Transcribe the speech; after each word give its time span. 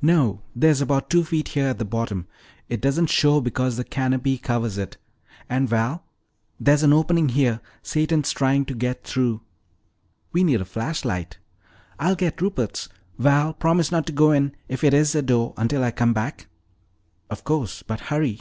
"No, 0.00 0.42
there's 0.56 0.80
about 0.80 1.08
two 1.08 1.22
feet 1.22 1.50
here 1.50 1.68
at 1.68 1.78
the 1.78 1.84
bottom. 1.84 2.26
It 2.68 2.80
doesn't 2.80 3.06
show 3.10 3.40
because 3.40 3.76
the 3.76 3.84
canopy 3.84 4.36
covers 4.36 4.76
it. 4.76 4.96
And, 5.48 5.68
Val, 5.68 6.02
there's 6.58 6.82
an 6.82 6.92
opening 6.92 7.28
here! 7.28 7.60
Satan's 7.80 8.32
trying 8.32 8.64
to 8.64 8.74
get 8.74 9.04
through!" 9.04 9.40
"We 10.32 10.42
need 10.42 10.60
a 10.60 10.64
flashlight." 10.64 11.38
"I'll 12.00 12.16
get 12.16 12.42
Rupert's. 12.42 12.88
Val, 13.20 13.54
promise 13.54 13.92
not 13.92 14.04
to 14.06 14.12
go 14.12 14.32
in 14.32 14.56
if 14.66 14.82
it 14.82 14.92
is 14.92 15.14
a 15.14 15.22
door 15.22 15.54
until 15.56 15.84
I 15.84 15.92
come 15.92 16.12
back!" 16.12 16.48
"Of 17.30 17.44
course; 17.44 17.84
but 17.84 18.00
hurry." 18.00 18.40